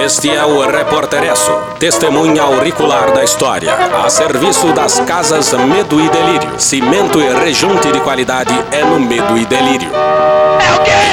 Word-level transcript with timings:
Este 0.00 0.30
é 0.30 0.44
o 0.44 0.60
Repórteresso, 0.68 1.52
testemunha 1.78 2.42
auricular 2.42 3.12
da 3.12 3.22
história, 3.22 3.72
a 3.72 4.08
serviço 4.08 4.72
das 4.72 4.98
casas 5.00 5.52
Medo 5.52 6.00
e 6.00 6.08
Delírio. 6.08 6.58
Cimento 6.58 7.20
e 7.20 7.28
rejunte 7.28 7.92
de 7.92 8.00
qualidade 8.00 8.52
é 8.72 8.84
no 8.84 8.98
Medo 8.98 9.36
e 9.36 9.44
Delírio. 9.44 9.90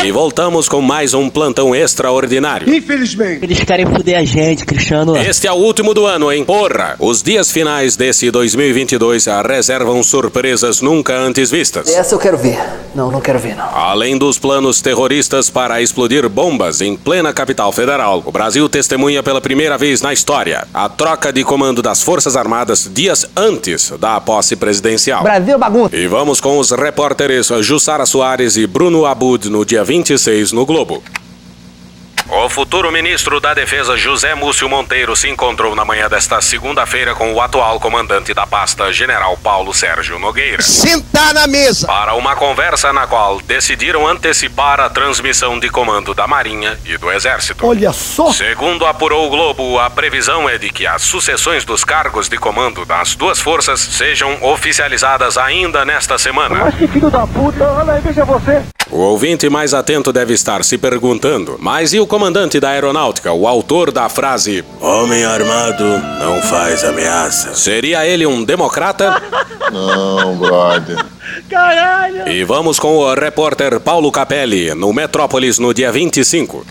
E 0.03 0.11
voltamos 0.11 0.69
com 0.69 0.81
mais 0.81 1.13
um 1.13 1.29
plantão 1.29 1.75
extraordinário. 1.75 2.73
Infelizmente. 2.73 3.43
Eles 3.43 3.61
querem 3.63 3.85
foder 3.85 4.17
a 4.17 4.23
gente, 4.23 4.65
Cristiano. 4.65 5.17
Este 5.17 5.45
é 5.45 5.51
o 5.51 5.55
último 5.55 5.93
do 5.93 6.05
ano, 6.05 6.31
hein? 6.31 6.45
Porra! 6.45 6.95
Os 6.99 7.21
dias 7.21 7.51
finais 7.51 7.97
desse 7.97 8.31
2022 8.31 9.25
reservam 9.45 10.01
surpresas 10.01 10.81
nunca 10.81 11.17
antes 11.17 11.51
vistas. 11.51 11.93
Essa 11.93 12.15
eu 12.15 12.19
quero 12.19 12.37
ver. 12.37 12.57
Não, 12.95 13.11
não 13.11 13.19
quero 13.19 13.39
ver, 13.39 13.55
não. 13.55 13.65
Além 13.75 14.17
dos 14.17 14.39
planos 14.39 14.81
terroristas 14.81 15.49
para 15.49 15.81
explodir 15.81 16.27
bombas 16.29 16.79
em 16.79 16.95
plena 16.95 17.33
capital 17.33 17.71
federal, 17.71 18.23
o 18.25 18.31
Brasil 18.31 18.68
testemunha 18.69 19.21
pela 19.21 19.41
primeira 19.41 19.77
vez 19.77 20.01
na 20.01 20.13
história 20.13 20.67
a 20.73 20.87
troca 20.87 21.33
de 21.33 21.43
comando 21.43 21.81
das 21.81 22.01
Forças 22.01 22.37
Armadas 22.37 22.89
dias 22.91 23.25
antes 23.35 23.91
da 23.99 24.21
posse 24.21 24.55
presidencial. 24.55 25.23
Brasil 25.23 25.57
bagunça. 25.57 25.95
E 25.95 26.07
vamos 26.07 26.39
com 26.39 26.57
os 26.57 26.71
repórteres 26.71 27.47
Jussara 27.61 28.05
Soares 28.05 28.55
e 28.55 28.65
Bruno 28.65 29.05
Abud 29.05 29.49
no 29.49 29.65
dia 29.65 29.83
26 29.83 30.51
no 30.51 30.65
Globo. 30.65 31.03
O 32.31 32.47
futuro 32.47 32.91
ministro 32.91 33.39
da 33.39 33.55
Defesa 33.55 33.97
José 33.97 34.35
Múcio 34.35 34.69
Monteiro 34.69 35.15
se 35.15 35.27
encontrou 35.27 35.75
na 35.75 35.83
manhã 35.83 36.07
desta 36.07 36.39
segunda-feira 36.39 37.15
com 37.15 37.33
o 37.33 37.41
atual 37.41 37.79
comandante 37.79 38.35
da 38.35 38.45
pasta, 38.45 38.93
General 38.93 39.35
Paulo 39.37 39.73
Sérgio 39.73 40.19
Nogueira. 40.19 40.61
Sentar 40.61 41.33
na 41.33 41.47
mesa. 41.47 41.87
Para 41.87 42.13
uma 42.13 42.35
conversa 42.35 42.93
na 42.93 43.07
qual 43.07 43.41
decidiram 43.41 44.07
antecipar 44.07 44.79
a 44.79 44.91
transmissão 44.91 45.59
de 45.59 45.69
comando 45.69 46.13
da 46.13 46.27
Marinha 46.27 46.77
e 46.85 46.99
do 46.99 47.11
Exército. 47.11 47.65
Olha 47.65 47.91
só. 47.91 48.31
Segundo 48.31 48.85
apurou 48.85 49.25
o 49.25 49.29
Globo, 49.31 49.79
a 49.79 49.89
previsão 49.89 50.47
é 50.47 50.59
de 50.59 50.69
que 50.69 50.85
as 50.85 51.01
sucessões 51.01 51.65
dos 51.65 51.83
cargos 51.83 52.29
de 52.29 52.37
comando 52.37 52.85
das 52.85 53.15
duas 53.15 53.39
forças 53.39 53.79
sejam 53.79 54.37
oficializadas 54.43 55.35
ainda 55.35 55.83
nesta 55.83 56.19
semana. 56.19 56.71
que 56.73 56.87
filho 56.87 57.09
da 57.09 57.25
puta. 57.25 57.67
Olha 57.71 57.93
aí, 57.93 58.01
veja 58.01 58.23
você. 58.23 58.61
O 58.91 58.97
ouvinte 58.97 59.47
mais 59.49 59.73
atento 59.73 60.11
deve 60.11 60.33
estar 60.33 60.63
se 60.63 60.75
perguntando: 60.77 61.57
mas 61.59 61.93
e 61.93 61.99
o 61.99 62.07
comandante 62.07 62.18
da 62.59 62.69
aeronáutica, 62.69 63.31
o 63.31 63.47
autor 63.47 63.91
da 63.91 64.09
frase 64.09 64.65
Homem 64.81 65.23
armado 65.23 65.85
não 66.19 66.41
faz 66.41 66.83
ameaça? 66.83 67.55
Seria 67.55 68.05
ele 68.05 68.25
um 68.25 68.43
democrata? 68.43 69.21
Não, 69.71 70.35
brother. 70.35 70.97
Caralho. 71.47 72.27
E 72.27 72.43
vamos 72.43 72.79
com 72.79 72.97
o 72.97 73.13
repórter 73.13 73.79
Paulo 73.79 74.11
Capelli, 74.11 74.73
no 74.73 74.91
Metrópolis, 74.91 75.59
no 75.59 75.73
dia 75.75 75.91
25. 75.91 76.65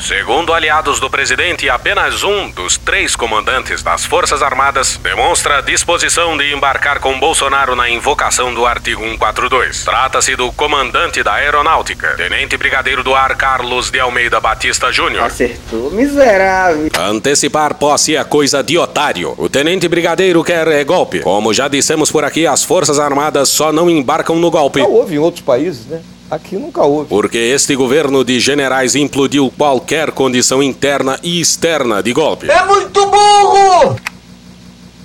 Segundo 0.00 0.54
aliados 0.54 0.98
do 0.98 1.10
presidente, 1.10 1.68
apenas 1.68 2.24
um 2.24 2.50
dos 2.50 2.78
três 2.78 3.14
comandantes 3.14 3.82
das 3.82 4.04
Forças 4.04 4.42
Armadas 4.42 4.98
demonstra 5.02 5.60
disposição 5.60 6.38
de 6.38 6.54
embarcar 6.54 7.00
com 7.00 7.20
Bolsonaro 7.20 7.76
na 7.76 7.88
invocação 7.88 8.54
do 8.54 8.64
artigo 8.64 9.02
142. 9.02 9.84
Trata-se 9.84 10.34
do 10.36 10.50
comandante 10.52 11.22
da 11.22 11.34
Aeronáutica, 11.34 12.14
Tenente 12.16 12.56
Brigadeiro 12.56 13.04
do 13.04 13.14
Ar 13.14 13.36
Carlos 13.36 13.90
de 13.90 14.00
Almeida 14.00 14.40
Batista 14.40 14.90
Júnior. 14.90 15.24
Acertou, 15.24 15.90
miserável. 15.90 16.90
Antecipar 16.98 17.74
posse 17.74 18.16
é 18.16 18.24
coisa 18.24 18.62
de 18.62 18.78
otário. 18.78 19.34
O 19.36 19.50
tenente 19.50 19.86
brigadeiro 19.86 20.42
quer 20.42 20.66
é 20.68 20.82
golpe. 20.82 21.20
Como 21.20 21.52
já 21.52 21.68
dissemos 21.68 22.10
por 22.10 22.24
aqui, 22.24 22.46
as 22.46 22.64
Forças 22.64 22.98
Armadas 22.98 23.50
só 23.50 23.70
não 23.70 23.90
embarcam 23.90 24.36
no 24.36 24.50
golpe. 24.50 24.80
Já 24.80 24.86
houve 24.86 25.16
em 25.16 25.18
outros 25.18 25.44
países, 25.44 25.84
né? 25.86 26.00
Aqui 26.30 26.56
nunca 26.56 26.82
houve. 26.82 27.08
Porque 27.08 27.38
este 27.38 27.74
governo 27.74 28.22
de 28.22 28.38
generais 28.38 28.94
implodiu 28.94 29.52
qualquer 29.56 30.12
condição 30.12 30.62
interna 30.62 31.18
e 31.22 31.40
externa 31.40 32.02
de 32.02 32.12
golpe. 32.12 32.48
É 32.48 32.64
muito 32.64 33.04
burro! 33.06 33.96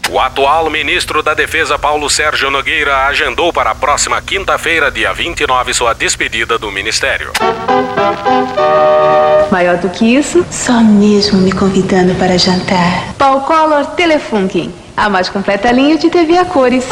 O 0.08 0.20
atual 0.20 0.70
ministro 0.70 1.24
da 1.24 1.34
Defesa, 1.34 1.80
Paulo 1.80 2.08
Sérgio 2.12 2.52
Nogueira, 2.52 3.08
agendou 3.08 3.52
para 3.52 3.72
a 3.72 3.76
próxima 3.76 4.22
quinta-feira, 4.22 4.92
dia 4.92 5.12
29, 5.12 5.74
sua 5.74 5.94
despedida 5.94 6.60
do 6.60 6.72
ministério. 6.72 7.34
Maior 9.52 9.78
do 9.78 9.90
que 9.90 10.06
isso, 10.06 10.46
só 10.52 10.80
mesmo 10.80 11.40
me 11.40 11.52
convidando 11.52 12.14
para 12.16 12.38
jantar. 12.38 13.16
Paul 13.18 13.42
Color 13.42 13.88
Telefunken, 13.96 14.72
a 14.96 15.10
mais 15.10 15.30
completa 15.30 15.72
linha 15.72 15.98
de 15.98 16.10
TV 16.10 16.38
a 16.38 16.46
cores. 16.46 16.86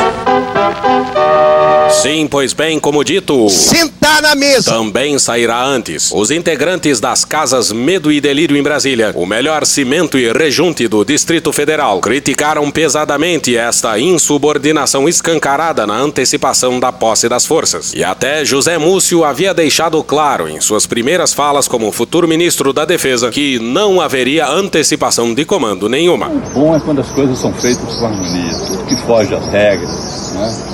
Sim, 2.02 2.28
pois 2.28 2.53
bem, 2.53 2.80
como 2.80 3.03
dito. 3.03 3.47
Sentar 3.50 4.22
na 4.22 4.36
mesa. 4.36 4.72
Também 4.72 5.18
sairá 5.19 5.64
antes. 5.64 6.12
Os 6.12 6.31
integrantes 6.31 7.00
das 7.00 7.24
casas 7.24 7.72
Medo 7.72 8.12
e 8.12 8.19
Delírio 8.19 8.58
em 8.58 8.63
Brasília, 8.63 9.13
o 9.16 9.25
melhor 9.25 9.66
cimento 9.66 10.18
e 10.18 10.31
rejunte 10.31 10.88
do 10.88 11.06
Distrito 11.06 11.53
Federal, 11.53 12.00
criticaram 12.00 12.69
pesadamente 12.72 13.56
esta 13.56 14.00
insubordinação 14.00 15.08
escancarada 15.08 15.86
na 15.86 15.96
antecipação 15.96 16.80
da 16.80 16.92
posse 16.92 17.30
das 17.30 17.46
forças. 17.46 17.94
E 17.94 18.03
até 18.03 18.44
José 18.44 18.78
Múcio 18.78 19.24
havia 19.24 19.53
deixado 19.53 20.02
claro 20.03 20.50
em 20.50 20.59
suas 20.59 20.88
primeiras 20.88 21.34
falas 21.34 21.68
como 21.68 21.92
futuro 21.92 22.28
ministro 22.28 22.74
da 22.74 22.86
Defesa 22.86 23.30
que 23.30 23.59
não 23.59 24.02
haveria 24.02 24.47
antecipação 24.47 25.34
de 25.34 25.46
comando 25.46 25.88
nenhuma. 25.88 26.30
bom 26.53 26.75
é 26.75 26.80
quando 26.80 27.02
as 27.02 27.09
coisas 27.09 27.38
são 27.38 27.53
feitas 27.53 27.93
harmonia, 28.02 28.52
tudo 28.68 28.86
que 28.86 28.96
foge 28.98 29.34
às 29.34 29.48
regras, 29.48 30.34
né? 30.36 30.74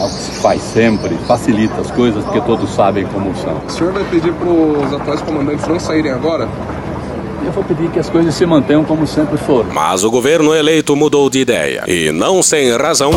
Algo 0.00 0.14
que 0.14 0.22
se 0.22 0.30
faz 0.42 0.62
sempre, 0.62 1.16
facilita 1.26 1.80
as 1.80 1.90
coisas 1.90 2.22
porque 2.24 2.40
todos 2.42 2.70
sabem 2.74 3.06
como 3.06 3.34
são. 3.36 3.56
O 3.66 3.70
senhor 3.70 3.92
vai 3.92 4.04
pedir 4.04 4.32
para 4.34 4.48
os 4.48 4.92
atuais 4.92 5.22
comandantes 5.22 5.66
não 5.66 5.80
saírem 5.80 6.12
agora? 6.12 6.48
Eu 7.46 7.52
vou 7.52 7.62
pedir 7.62 7.88
que 7.90 8.00
as 8.00 8.10
coisas 8.10 8.34
se 8.34 8.44
mantenham 8.44 8.82
como 8.82 9.06
sempre 9.06 9.38
foram. 9.38 9.70
Mas 9.72 10.02
o 10.02 10.10
governo 10.10 10.52
eleito 10.52 10.96
mudou 10.96 11.30
de 11.30 11.38
ideia. 11.38 11.84
E 11.86 12.10
não 12.10 12.42
sem 12.42 12.76
razão, 12.76 13.12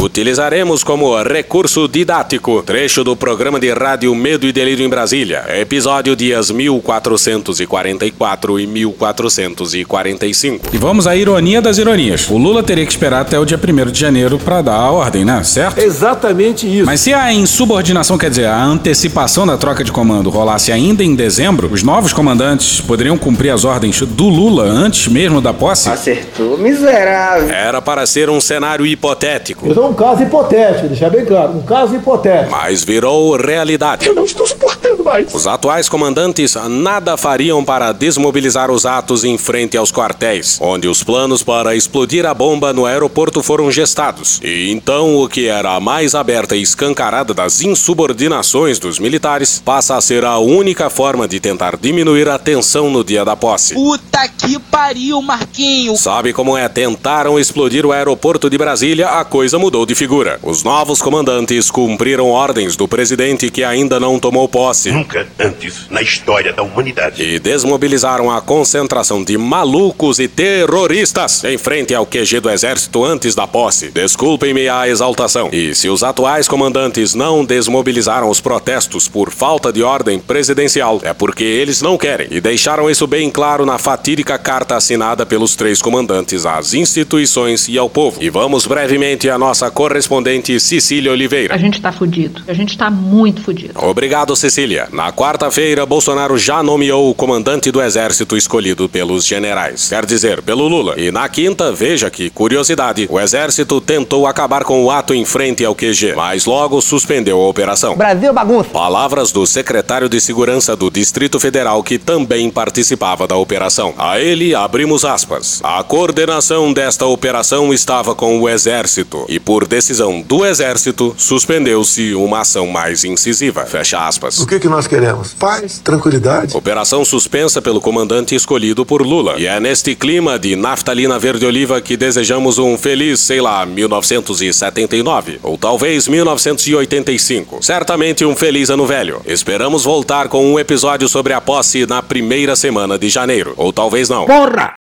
utilizaremos 0.00 0.82
como 0.82 1.22
recurso 1.22 1.86
didático 1.86 2.62
trecho 2.62 3.04
do 3.04 3.14
programa 3.14 3.60
de 3.60 3.70
rádio 3.70 4.14
Medo 4.14 4.46
e 4.46 4.52
Delírio 4.52 4.86
em 4.86 4.88
Brasília, 4.88 5.44
episódio 5.60 6.16
dias 6.16 6.50
1444 6.50 8.58
e 8.58 8.66
1445. 8.66 10.70
E 10.72 10.78
vamos 10.78 11.06
à 11.06 11.14
ironia 11.14 11.60
das 11.60 11.76
ironias. 11.76 12.26
O 12.30 12.38
Lula 12.38 12.62
teria 12.62 12.86
que 12.86 12.92
esperar 12.92 13.20
até 13.20 13.38
o 13.38 13.44
dia 13.44 13.60
1 13.62 13.90
de 13.90 14.00
janeiro 14.00 14.38
para 14.38 14.62
dar 14.62 14.76
a 14.76 14.90
ordem, 14.90 15.26
né? 15.26 15.42
Certo? 15.42 15.78
Exatamente 15.78 16.66
isso. 16.66 16.86
Mas 16.86 17.00
se 17.00 17.12
a 17.12 17.34
insubordinação, 17.34 18.16
quer 18.16 18.30
dizer, 18.30 18.46
a 18.46 18.64
antecipação 18.64 19.46
da 19.46 19.58
troca 19.58 19.84
de 19.84 19.92
comando 19.92 20.30
rolasse 20.30 20.72
ainda 20.72 21.04
em 21.04 21.14
dezembro, 21.14 21.68
os 21.70 21.82
novos 21.82 22.14
comandantes 22.14 22.80
poderiam 22.80 23.18
cumprir 23.18 23.50
as 23.50 23.57
ordens 23.64 24.00
do 24.00 24.28
Lula 24.28 24.64
antes 24.64 25.08
mesmo 25.08 25.40
da 25.40 25.52
posse? 25.52 25.88
Acertou, 25.88 26.56
miserável. 26.58 27.48
Era 27.50 27.80
para 27.82 28.06
ser 28.06 28.30
um 28.30 28.40
cenário 28.40 28.86
hipotético, 28.86 29.66
Eu 29.68 29.74
dou 29.74 29.90
um 29.90 29.94
caso 29.94 30.22
hipotético, 30.22 30.88
deixar 30.88 31.10
bem 31.10 31.24
claro. 31.24 31.52
Um 31.56 31.62
caso 31.62 31.94
hipotético. 31.96 32.50
mas 32.50 32.82
virou 32.84 33.36
realidade. 33.36 34.06
Eu 34.06 34.14
não 34.14 34.24
estou 34.24 34.46
suportando 34.46 34.77
mais. 35.08 35.34
Os 35.34 35.46
atuais 35.46 35.88
comandantes 35.88 36.54
nada 36.68 37.16
fariam 37.16 37.64
para 37.64 37.92
desmobilizar 37.92 38.70
os 38.70 38.84
atos 38.84 39.24
em 39.24 39.38
frente 39.38 39.76
aos 39.76 39.90
quartéis, 39.90 40.58
onde 40.60 40.86
os 40.86 41.02
planos 41.02 41.42
para 41.42 41.74
explodir 41.74 42.26
a 42.26 42.34
bomba 42.34 42.72
no 42.72 42.84
aeroporto 42.84 43.42
foram 43.42 43.70
gestados. 43.70 44.40
E 44.42 44.70
então 44.70 45.16
o 45.16 45.28
que 45.28 45.46
era 45.46 45.74
a 45.74 45.80
mais 45.80 46.14
aberta 46.14 46.54
e 46.54 46.62
escancarada 46.62 47.32
das 47.32 47.62
insubordinações 47.62 48.78
dos 48.78 48.98
militares 48.98 49.62
passa 49.64 49.96
a 49.96 50.00
ser 50.00 50.24
a 50.24 50.38
única 50.38 50.90
forma 50.90 51.26
de 51.26 51.40
tentar 51.40 51.76
diminuir 51.76 52.28
a 52.28 52.38
tensão 52.38 52.90
no 52.90 53.02
dia 53.02 53.24
da 53.24 53.34
posse. 53.34 53.74
Puta 53.74 54.28
que 54.28 54.58
pariu, 54.58 55.22
Marquinho. 55.22 55.96
Sabe 55.96 56.32
como 56.32 56.56
é? 56.56 56.68
Tentaram 56.68 57.38
explodir 57.38 57.86
o 57.86 57.92
aeroporto 57.92 58.50
de 58.50 58.58
Brasília, 58.58 59.08
a 59.08 59.24
coisa 59.24 59.58
mudou 59.58 59.86
de 59.86 59.94
figura. 59.94 60.38
Os 60.42 60.62
novos 60.62 61.00
comandantes 61.00 61.70
cumpriram 61.70 62.30
ordens 62.30 62.76
do 62.76 62.86
presidente 62.86 63.50
que 63.50 63.64
ainda 63.64 63.98
não 63.98 64.18
tomou 64.18 64.48
posse. 64.48 64.90
Nunca 64.98 65.28
antes 65.38 65.86
na 65.90 66.02
história 66.02 66.52
da 66.52 66.60
humanidade. 66.64 67.22
E 67.22 67.38
desmobilizaram 67.38 68.32
a 68.32 68.40
concentração 68.40 69.22
de 69.22 69.38
malucos 69.38 70.18
e 70.18 70.26
terroristas 70.26 71.44
em 71.44 71.56
frente 71.56 71.94
ao 71.94 72.04
QG 72.04 72.40
do 72.40 72.50
exército 72.50 73.04
antes 73.04 73.32
da 73.32 73.46
posse. 73.46 73.92
Desculpem-me 73.92 74.68
a 74.68 74.88
exaltação. 74.88 75.50
E 75.52 75.72
se 75.72 75.88
os 75.88 76.02
atuais 76.02 76.48
comandantes 76.48 77.14
não 77.14 77.44
desmobilizaram 77.44 78.28
os 78.28 78.40
protestos 78.40 79.06
por 79.06 79.30
falta 79.30 79.72
de 79.72 79.84
ordem 79.84 80.18
presidencial, 80.18 81.00
é 81.04 81.14
porque 81.14 81.44
eles 81.44 81.80
não 81.80 81.96
querem. 81.96 82.26
E 82.32 82.40
deixaram 82.40 82.90
isso 82.90 83.06
bem 83.06 83.30
claro 83.30 83.64
na 83.64 83.78
fatídica 83.78 84.36
carta 84.36 84.74
assinada 84.74 85.24
pelos 85.24 85.54
três 85.54 85.80
comandantes 85.80 86.44
às 86.44 86.74
instituições 86.74 87.68
e 87.68 87.78
ao 87.78 87.88
povo. 87.88 88.20
E 88.20 88.28
vamos 88.30 88.66
brevemente 88.66 89.30
à 89.30 89.38
nossa 89.38 89.70
correspondente 89.70 90.58
Cecília 90.58 91.12
Oliveira. 91.12 91.54
A 91.54 91.58
gente 91.58 91.80
tá 91.80 91.92
fudido. 91.92 92.42
A 92.48 92.52
gente 92.52 92.76
tá 92.76 92.90
muito 92.90 93.42
fudido. 93.42 93.74
Obrigado, 93.76 94.34
Cecília. 94.34 94.87
Na 94.92 95.12
quarta-feira, 95.12 95.84
Bolsonaro 95.84 96.38
já 96.38 96.62
nomeou 96.62 97.10
o 97.10 97.14
comandante 97.14 97.70
do 97.70 97.82
exército 97.82 98.36
escolhido 98.36 98.88
pelos 98.88 99.24
generais. 99.24 99.88
Quer 99.88 100.06
dizer, 100.06 100.42
pelo 100.42 100.66
Lula. 100.68 100.94
E 100.96 101.10
na 101.10 101.28
quinta, 101.28 101.72
veja 101.72 102.10
que 102.10 102.30
curiosidade, 102.30 103.06
o 103.10 103.20
exército 103.20 103.80
tentou 103.80 104.26
acabar 104.26 104.64
com 104.64 104.84
o 104.84 104.90
ato 104.90 105.14
em 105.14 105.24
frente 105.24 105.64
ao 105.64 105.74
QG, 105.74 106.14
mas 106.16 106.46
logo 106.46 106.80
suspendeu 106.80 107.40
a 107.40 107.48
operação. 107.48 107.96
Brasil 107.96 108.32
bagunça. 108.32 108.70
Palavras 108.70 109.32
do 109.32 109.46
secretário 109.46 110.08
de 110.08 110.20
Segurança 110.20 110.74
do 110.74 110.90
Distrito 110.90 111.38
Federal 111.38 111.82
que 111.82 111.98
também 111.98 112.50
participava 112.50 113.26
da 113.26 113.36
operação. 113.36 113.94
A 113.98 114.20
ele 114.20 114.54
abrimos 114.54 115.04
aspas. 115.04 115.60
A 115.62 115.82
coordenação 115.82 116.72
desta 116.72 117.06
operação 117.06 117.72
estava 117.72 118.14
com 118.14 118.40
o 118.40 118.48
Exército 118.48 119.24
e 119.28 119.38
por 119.38 119.66
decisão 119.66 120.20
do 120.20 120.44
Exército 120.44 121.14
suspendeu-se 121.16 122.14
uma 122.14 122.40
ação 122.40 122.66
mais 122.66 123.04
incisiva. 123.04 123.64
Fecha 123.66 124.06
aspas. 124.06 124.38
O 124.38 124.46
que, 124.46 124.58
que 124.58 124.68
nós 124.68 124.77
queremos? 124.86 125.34
Paz, 125.34 125.78
tranquilidade. 125.78 126.56
Operação 126.56 127.04
suspensa 127.04 127.60
pelo 127.60 127.80
comandante 127.80 128.34
escolhido 128.34 128.84
por 128.84 129.02
Lula. 129.02 129.38
E 129.38 129.46
é 129.46 129.58
neste 129.58 129.94
clima 129.94 130.38
de 130.38 130.54
naftalina 130.56 131.18
verde-oliva 131.18 131.80
que 131.80 131.96
desejamos 131.96 132.58
um 132.58 132.78
feliz, 132.78 133.20
sei 133.20 133.40
lá, 133.40 133.66
1979 133.66 135.40
ou 135.42 135.58
talvez 135.58 136.06
1985. 136.06 137.62
Certamente 137.62 138.24
um 138.24 138.36
feliz 138.36 138.70
ano 138.70 138.86
velho. 138.86 139.20
Esperamos 139.26 139.84
voltar 139.84 140.28
com 140.28 140.52
um 140.52 140.58
episódio 140.58 141.08
sobre 141.08 141.32
a 141.32 141.40
posse 141.40 141.86
na 141.86 142.02
primeira 142.02 142.54
semana 142.54 142.98
de 142.98 143.08
janeiro. 143.08 143.54
Ou 143.56 143.72
talvez 143.72 144.08
não. 144.08 144.26
Porra! 144.26 144.77